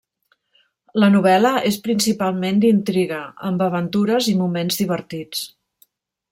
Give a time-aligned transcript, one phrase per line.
[1.03, 5.49] La novel·la és principalment d'intriga, amb aventures i moments divertits.